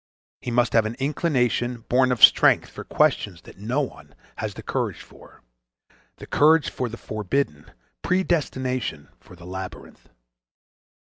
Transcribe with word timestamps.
He 0.39 0.49
must 0.49 0.73
have 0.73 0.87
an 0.87 0.95
inclination, 0.95 1.81
born 1.81 2.11
of 2.11 2.23
strength, 2.23 2.71
for 2.71 2.83
questions 2.83 3.43
that 3.43 3.59
no 3.59 3.81
one 3.81 4.15
has 4.37 4.55
the 4.55 4.63
courage 4.63 4.99
for; 5.01 5.43
the 6.15 6.25
courage 6.25 6.71
for 6.71 6.89
the 6.89 6.97
forbidden; 6.97 7.69
predestination 8.01 9.09
for 9.19 9.35
the 9.35 9.45
labyrinth. 9.45 10.09